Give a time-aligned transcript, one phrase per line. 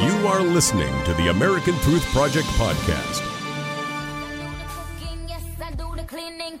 [0.00, 3.20] You are listening to the American Truth Project podcast.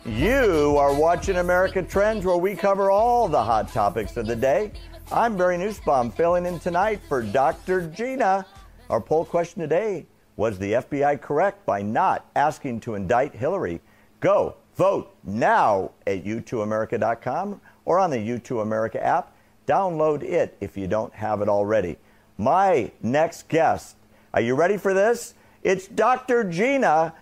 [0.04, 4.72] You are watching America Trends, where we cover all the hot topics of the day.
[5.10, 7.86] I'm Barry Nussbaum, filling in tonight for Dr.
[7.86, 8.44] Gina.
[8.90, 10.04] Our poll question today
[10.36, 13.80] was the FBI correct by not asking to indict Hillary?
[14.20, 19.34] Go vote now at youtooamerica.com or on the YouToo America app.
[19.66, 21.96] Download it if you don't have it already.
[22.40, 23.96] My next guest,
[24.32, 25.34] are you ready for this?
[25.62, 26.42] It's Dr.
[26.42, 27.12] Gina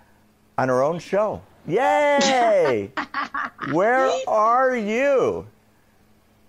[0.56, 1.42] on her own show.
[1.66, 2.92] Yay!
[3.72, 5.44] Where are you?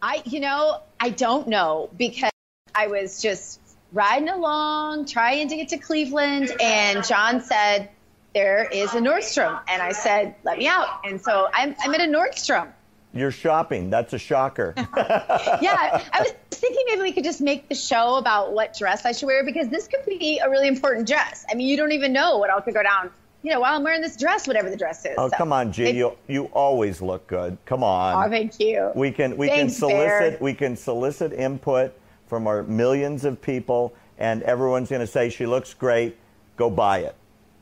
[0.03, 2.29] I, you know, I don't know because
[2.75, 3.59] I was just
[3.91, 7.89] riding along, trying to get to Cleveland, and John said,
[8.35, 9.59] There is a Nordstrom.
[9.67, 11.01] And I said, Let me out.
[11.05, 12.71] And so I'm, I'm at a Nordstrom.
[13.13, 13.89] You're shopping.
[13.89, 14.73] That's a shocker.
[14.77, 19.13] yeah, I was thinking maybe we could just make the show about what dress I
[19.13, 21.45] should wear because this could be a really important dress.
[21.49, 23.09] I mean, you don't even know what else could go down.
[23.41, 25.15] You know, while I'm wearing this dress, whatever the dress is.
[25.17, 25.83] Oh, So, come on, G.
[25.83, 27.57] maybe- You, you always look good.
[27.65, 28.27] Come on.
[28.27, 28.91] Oh, thank you.
[28.95, 30.37] We can we Thanks, can solicit Bear.
[30.41, 31.93] we can solicit input
[32.27, 36.17] from our millions of people, and everyone's going to say she looks great.
[36.57, 37.15] Go buy it.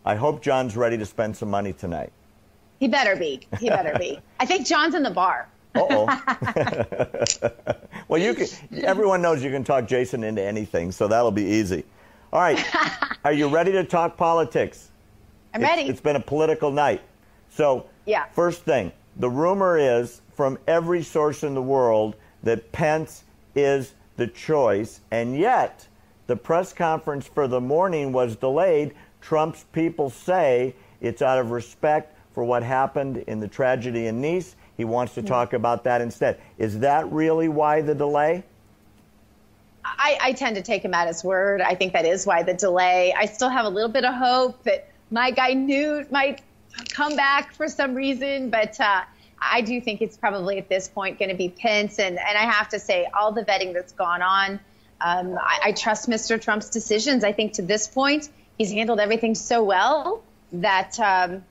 [0.04, 2.12] I hope John's ready to spend some money tonight.
[2.80, 3.42] He better be.
[3.60, 4.20] He better be.
[4.40, 5.48] I think John's in the bar.
[5.76, 7.50] Uh oh.
[8.08, 8.48] well, you can.
[8.84, 11.84] Everyone knows you can talk Jason into anything, so that'll be easy.
[12.34, 12.64] All right.
[13.26, 14.90] Are you ready to talk politics?
[15.54, 15.90] I'm It's- ready.
[15.90, 17.02] it's been a political night.
[17.50, 18.26] So, Yeah.
[18.34, 23.24] first thing, the rumor is from every source in the world that Pence
[23.56, 25.88] is the choice, and yet
[26.28, 28.94] the press conference for the morning was delayed.
[29.22, 34.56] Trump's people say it's out of respect for what happened in the tragedy in Nice.
[34.78, 36.40] He wants to talk about that instead.
[36.60, 38.44] Is that really why the delay?
[39.84, 41.62] I, I tend to take him at his word.
[41.62, 43.12] I think that is why the delay.
[43.18, 46.44] I still have a little bit of hope that my guy Newt might
[46.90, 49.02] come back for some reason, but uh,
[49.42, 51.98] I do think it's probably at this point going to be Pence.
[51.98, 54.60] And, and I have to say, all the vetting that's gone on,
[55.02, 56.40] um, I, I trust Mr.
[56.40, 57.24] Trump's decisions.
[57.24, 60.22] I think to this point, he's handled everything so well
[60.52, 61.44] that, um,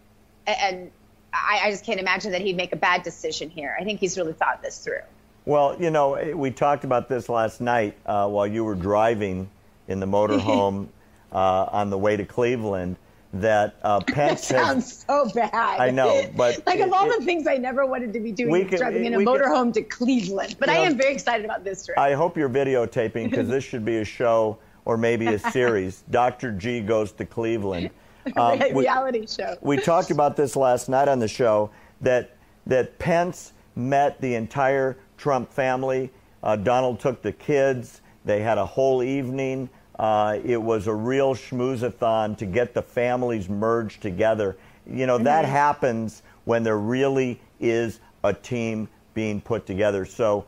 [0.47, 0.91] and
[1.33, 3.77] I, I just can't imagine that he'd make a bad decision here.
[3.79, 5.01] I think he's really thought this through.
[5.45, 9.49] Well, you know, we talked about this last night uh, while you were driving
[9.87, 10.89] in the motorhome
[11.33, 11.37] uh,
[11.71, 12.97] on the way to Cleveland.
[13.35, 14.67] That uh, That Pence has.
[14.67, 15.53] sounds so bad.
[15.53, 18.67] I know, but like of all it- the things I never wanted to be doing,
[18.69, 20.57] could- driving in a motorhome to Cleveland.
[20.59, 21.99] But I know, am very excited about this trip.
[21.99, 26.03] I hope you're videotaping because this should be a show or maybe a series.
[26.11, 26.53] Dr.
[26.53, 27.91] G goes to Cleveland.
[28.37, 29.57] Um, we- reality show.
[29.61, 31.71] we talked about this last night on the show
[32.01, 36.11] that that Pence met the entire Trump family.
[36.43, 38.01] Uh, Donald took the kids.
[38.25, 39.69] They had a whole evening.
[39.99, 44.57] Uh, it was a real schmoozathon to get the families merged together.
[44.91, 50.05] You know that happens when there really is a team being put together.
[50.05, 50.45] So,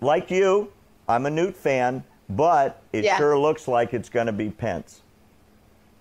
[0.00, 0.72] like you,
[1.08, 3.16] I'm a Newt fan, but it Yeah.
[3.18, 5.02] sure looks like it's going to be Pence.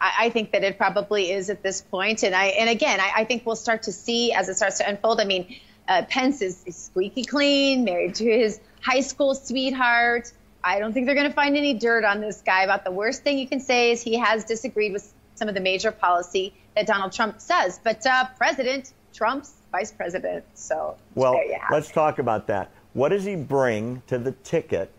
[0.04, 2.24] I, I think that it probably is at this point.
[2.24, 4.90] And I and again, I, I think we'll start to see as it starts to
[4.90, 5.22] unfold.
[5.22, 5.56] I mean,
[5.88, 10.32] uh, Pence is, is squeaky clean, married to his high school sweetheart.
[10.64, 12.64] I don't think they're going to find any dirt on this guy.
[12.64, 15.62] About the worst thing you can say is he has disagreed with some of the
[15.62, 17.80] major policy that Donald Trump says.
[17.84, 20.46] But uh, President Trump's vice president.
[20.54, 21.94] So Well, there you have let's it.
[21.94, 22.72] talk about that.
[22.94, 24.92] What does he bring to the ticket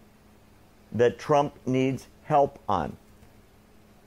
[0.92, 2.96] that Trump needs help on?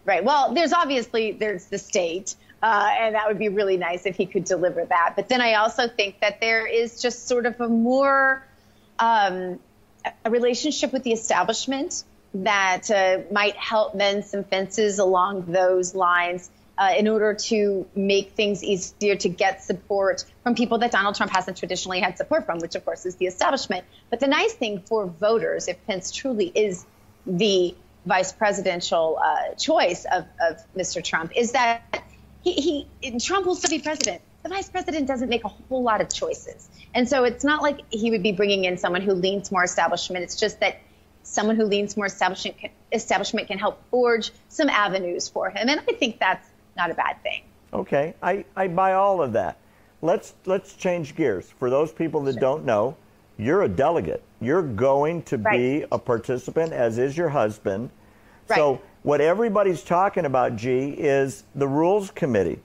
[0.08, 0.24] Right.
[0.24, 4.26] Well, there's obviously there's the state, uh, and that would be really nice if he
[4.26, 5.14] could deliver that.
[5.18, 8.42] But then I also think that there is just sort of a more
[9.00, 9.60] um,
[10.24, 16.50] a relationship with the establishment that uh, might help mend some fences along those lines.
[16.80, 21.32] Uh, in order to make things easier to get support from people that Donald Trump
[21.32, 23.84] hasn't traditionally had support from, which of course is the establishment.
[24.12, 26.86] But the nice thing for voters, if Pence truly is
[27.26, 27.76] the
[28.08, 31.04] vice presidential uh, choice of, of Mr.
[31.04, 32.04] Trump is that
[32.44, 34.22] he, he Trump will still be president.
[34.44, 37.82] The vice president doesn't make a whole lot of choices, and so it's not like
[37.90, 40.24] he would be bringing in someone who leans more establishment.
[40.24, 40.80] It's just that
[41.24, 45.80] someone who leans more establishment can, establishment can help forge some avenues for him, and
[45.82, 47.44] I think that's not a bad thing.
[47.74, 49.58] Okay, I, I buy all of that.
[50.02, 51.50] Let's let's change gears.
[51.60, 52.96] For those people that don't know,
[53.38, 54.24] you're a delegate.
[54.40, 57.90] You're going to be a participant, as is your husband.
[58.56, 62.60] So what everybody's talking about, G, is the rules committee.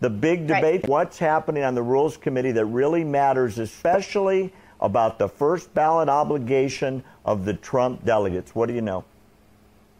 [0.00, 0.60] The big Right.
[0.60, 6.08] debate, what's happening on the rules committee that really matters, especially about the first ballot
[6.08, 8.54] obligation of the Trump delegates.
[8.54, 9.04] What do you know?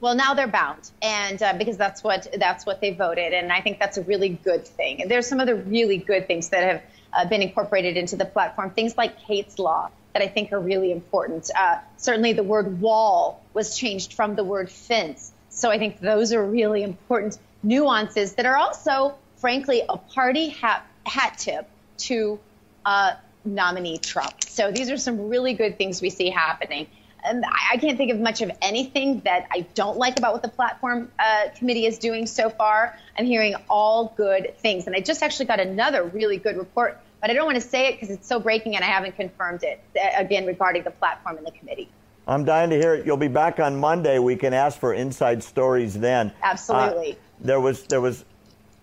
[0.00, 3.60] Well, now they're bound, and uh, because that's what that's what they voted, and I
[3.60, 5.08] think that's a really good thing.
[5.08, 6.82] There's some other really good things that have
[7.12, 10.90] uh, been incorporated into the platform, things like Kate's law that I think are really
[10.90, 11.50] important.
[11.54, 16.32] Uh, certainly, the word wall was changed from the word fence, so I think those
[16.32, 21.68] are really important nuances that are also, frankly, a party hat, hat tip
[21.98, 22.38] to
[22.84, 23.12] uh,
[23.44, 24.42] nominee Trump.
[24.44, 26.88] So these are some really good things we see happening
[27.24, 30.48] and I can't think of much of anything that I don't like about what the
[30.48, 32.96] platform uh, committee is doing so far.
[33.18, 34.86] I'm hearing all good things.
[34.86, 37.88] And I just actually got another really good report, but I don't want to say
[37.88, 41.36] it because it's so breaking and I haven't confirmed it, uh, again, regarding the platform
[41.36, 41.88] and the committee.
[42.26, 43.06] I'm dying to hear it.
[43.06, 44.18] You'll be back on Monday.
[44.18, 46.30] We can ask for inside stories then.
[46.42, 47.12] Absolutely.
[47.12, 48.24] Uh, there was there was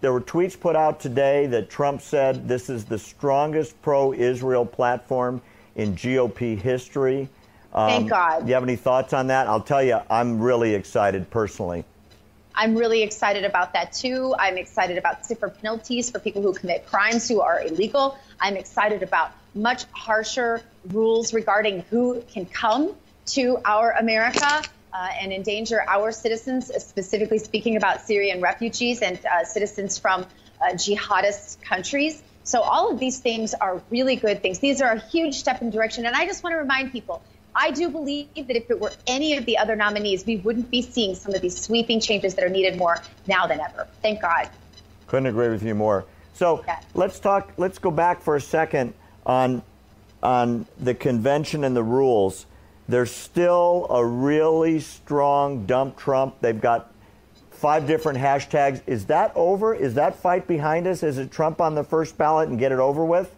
[0.01, 5.41] there were tweets put out today that Trump said this is the strongest pro-Israel platform
[5.75, 7.29] in GOP history.
[7.73, 8.41] Um, Thank God.
[8.41, 9.47] Do you have any thoughts on that?
[9.47, 11.85] I'll tell you, I'm really excited personally.
[12.55, 14.33] I'm really excited about that too.
[14.37, 18.17] I'm excited about stiffer penalties for people who commit crimes who are illegal.
[18.39, 22.95] I'm excited about much harsher rules regarding who can come
[23.27, 24.61] to our America
[24.93, 30.21] uh, and endanger our citizens, specifically speaking about Syrian refugees and uh, citizens from
[30.61, 32.23] uh, jihadist countries.
[32.43, 34.59] So all of these things are really good things.
[34.59, 36.05] These are a huge step in direction.
[36.05, 37.21] And I just want to remind people
[37.55, 40.81] I do believe that if it were any of the other nominees, we wouldn't be
[40.81, 43.87] seeing some of these sweeping changes that are needed more now than ever.
[44.01, 44.49] Thank God.
[45.07, 46.05] Couldn't agree with you more.
[46.33, 46.81] So yeah.
[46.93, 47.53] let's talk.
[47.57, 48.93] Let's go back for a second
[49.25, 49.63] on
[50.21, 52.45] on the convention and the rules.
[52.89, 56.35] There's still a really strong dump Trump.
[56.41, 56.91] They've got
[57.51, 58.81] five different hashtags.
[58.85, 59.73] Is that over?
[59.73, 61.03] Is that fight behind us?
[61.03, 63.34] Is it Trump on the first ballot and get it over with?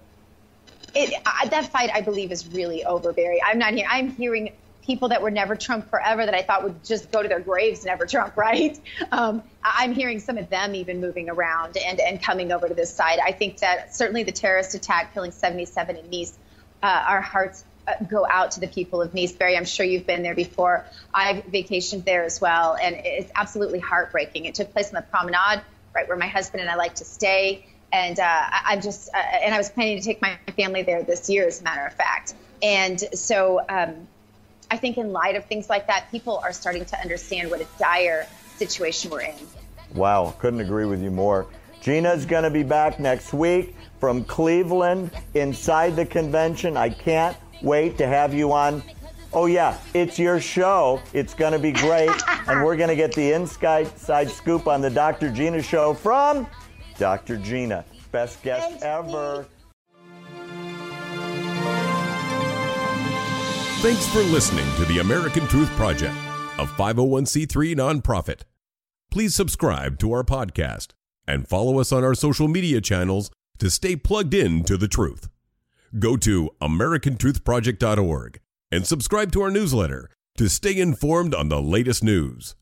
[0.96, 1.14] It,
[1.50, 3.42] that fight, I believe, is really over, Barry.
[3.46, 3.88] I'm not here.
[3.90, 4.52] I'm hearing
[4.88, 7.86] people that were never Trump forever that I thought would just go to their graves
[7.86, 8.80] never Trump, right?
[9.12, 12.92] Um, I'm hearing some of them even moving around and, and coming over to this
[12.92, 13.20] side.
[13.24, 16.38] I think that certainly the terrorist attack killing 77 in Nice,
[16.82, 19.34] uh, our hearts uh, go out to the people of Nice.
[19.34, 20.86] Barry, I'm sure you've been there before.
[21.14, 24.46] I've vacationed there as well, and it's absolutely heartbreaking.
[24.46, 25.64] It took place on the promenade,
[25.94, 29.18] right where my husband and I like to stay and uh, I, am just uh,
[29.18, 31.94] and I was planning to take my family there this year, as a matter of
[31.94, 32.34] fact.
[32.62, 34.08] And so um,
[34.70, 37.68] I think in light of things like that, people are starting to understand what a
[37.80, 39.36] dire situation we're in.
[39.94, 41.48] Wow, couldn't agree with you more.
[41.82, 46.76] Gina's going to be back next week from Cleveland inside the convention.
[46.76, 48.84] I can't wait to have you on.
[49.32, 51.02] Oh, yeah, it's your show.
[51.14, 52.10] It's going to be great.
[52.48, 55.30] and we're going to get the inside scoop on the Dr.
[55.30, 56.48] Gina show from
[56.98, 57.38] Dr.
[57.38, 59.46] Gina, best guest Thanks, ever.
[63.82, 66.16] Thanks for listening to the American Truth Project,
[66.58, 68.42] a 501c3 nonprofit.
[69.12, 70.94] Please subscribe to our podcast
[71.28, 73.30] and follow us on our social media channels
[73.60, 75.30] to stay plugged in to the truth.
[76.00, 78.40] Go to americantruthproject.org
[78.72, 82.56] and subscribe to our newsletter to stay informed on the latest news.